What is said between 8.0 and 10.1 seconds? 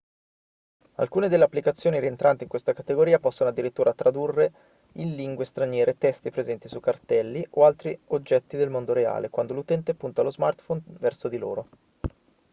oggetti del mondo reale quando l'utente